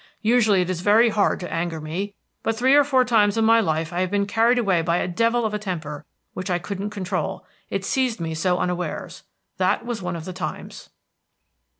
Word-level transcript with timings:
Usually 0.23 0.61
it 0.61 0.69
is 0.71 0.81
very 0.81 1.09
hard 1.09 1.39
to 1.41 1.53
anger 1.53 1.79
me; 1.79 2.15
but 2.41 2.55
three 2.57 2.73
or 2.73 2.83
four 2.83 3.05
times 3.05 3.37
in 3.37 3.45
my 3.45 3.59
life 3.59 3.93
I 3.93 3.99
have 3.99 4.09
been 4.09 4.25
carried 4.25 4.57
away 4.57 4.81
by 4.81 4.97
a 4.97 5.07
devil 5.07 5.45
of 5.45 5.53
a 5.53 5.59
temper 5.59 6.07
which 6.33 6.49
I 6.49 6.57
couldn't 6.57 6.89
control, 6.89 7.45
it 7.69 7.85
seized 7.85 8.19
me 8.19 8.33
so 8.33 8.57
unawares. 8.57 9.21
That 9.57 9.85
was 9.85 10.01
one 10.01 10.15
of 10.15 10.25
the 10.25 10.33
times." 10.33 10.89